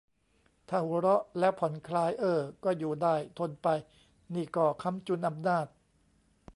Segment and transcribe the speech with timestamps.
[0.69, 3.67] ถ้าหัวเราะแล้วผ่อนคลาย เอ้อ ก็อยู่ได้ ทนไป
[4.33, 5.65] นี่ก็ค้ำจุนอำนาจ